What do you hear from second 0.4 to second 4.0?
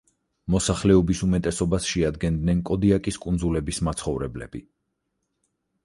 მოსახლეობის უმეტესობას შეადგენდნენ კოდიაკის კუნძულების